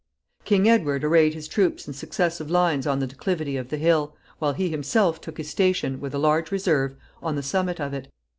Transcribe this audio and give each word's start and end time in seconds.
King 0.45 0.67
Edward 0.67 1.03
arrayed 1.03 1.35
his 1.35 1.47
troops 1.47 1.87
in 1.87 1.93
successive 1.93 2.49
lines 2.49 2.87
on 2.87 2.97
the 2.97 3.05
declivity 3.05 3.55
of 3.55 3.69
the 3.69 3.77
hill, 3.77 4.15
while 4.39 4.53
he 4.53 4.67
himself 4.67 5.21
took 5.21 5.37
his 5.37 5.49
station, 5.49 5.99
with 5.99 6.15
a 6.15 6.17
large 6.17 6.51
reserve, 6.51 6.95
on 7.21 7.35
the 7.35 7.43
summit 7.43 7.79
of 7.79 7.93
it. 7.93 8.07